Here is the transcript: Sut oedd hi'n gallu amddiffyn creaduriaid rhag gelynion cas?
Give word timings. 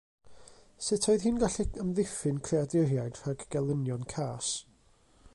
Sut 0.85 1.03
oedd 1.11 1.25
hi'n 1.27 1.35
gallu 1.43 1.65
amddiffyn 1.83 2.39
creaduriaid 2.47 3.19
rhag 3.25 3.45
gelynion 3.57 4.09
cas? 4.15 4.49